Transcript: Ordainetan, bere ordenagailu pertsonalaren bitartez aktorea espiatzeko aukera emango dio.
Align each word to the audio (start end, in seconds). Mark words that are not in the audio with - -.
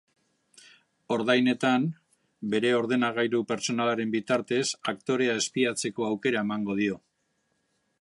Ordainetan, 1.15 1.85
bere 2.55 2.73
ordenagailu 2.79 3.43
pertsonalaren 3.53 4.17
bitartez 4.19 4.65
aktorea 4.95 5.39
espiatzeko 5.45 6.13
aukera 6.13 6.47
emango 6.49 6.81
dio. 6.83 7.03